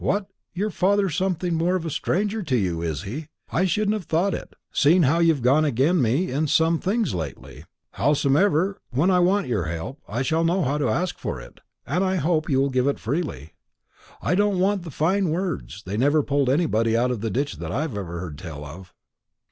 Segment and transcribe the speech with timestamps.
[0.03, 0.25] What!
[0.55, 3.27] your father's something more than a stranger to you, is he?
[3.51, 7.65] I shouldn't have thought it, seeing how you've gone again me in some things lately.
[7.97, 12.03] Howsomedever, when I want your help, I shall know how to ask for it, and
[12.03, 13.53] I hope you'll give it freely.
[14.23, 17.93] I don't want fine words; they never pulled anybody out of the ditch that I've
[17.93, 18.95] heard tell of."